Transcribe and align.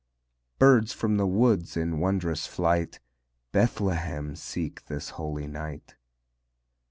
Birds 0.57 0.93
from 0.93 1.17
the 1.17 1.27
woods 1.27 1.77
in 1.77 1.99
wondrous 1.99 2.47
flight, 2.47 2.99
Bethlehem 3.51 4.35
seek 4.35 4.83
this 4.85 5.11
Holy 5.11 5.45
Night. 5.45 5.95